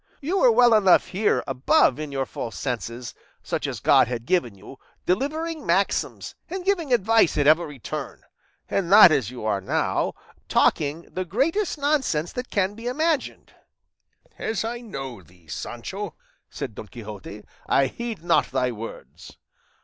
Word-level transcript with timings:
You 0.19 0.39
were 0.39 0.51
well 0.51 0.73
enough 0.73 1.09
here 1.09 1.43
above 1.45 1.99
in 1.99 2.11
your 2.11 2.25
full 2.25 2.49
senses, 2.49 3.13
such 3.43 3.67
as 3.67 3.79
God 3.79 4.07
had 4.07 4.25
given 4.25 4.55
you, 4.55 4.77
delivering 5.05 5.63
maxims 5.63 6.33
and 6.49 6.65
giving 6.65 6.91
advice 6.91 7.37
at 7.37 7.45
every 7.45 7.77
turn, 7.77 8.23
and 8.67 8.89
not 8.89 9.11
as 9.11 9.29
you 9.29 9.45
are 9.45 9.61
now, 9.61 10.13
talking 10.49 11.03
the 11.03 11.23
greatest 11.23 11.77
nonsense 11.77 12.31
that 12.33 12.49
can 12.49 12.73
be 12.73 12.87
imagined." 12.87 13.53
"As 14.39 14.65
I 14.65 14.81
know 14.81 15.21
thee, 15.21 15.45
Sancho," 15.45 16.15
said 16.49 16.73
Don 16.73 16.87
Quixote, 16.87 17.45
"I 17.67 17.85
heed 17.85 18.23
not 18.23 18.47
thy 18.49 18.71
words." 18.71 19.37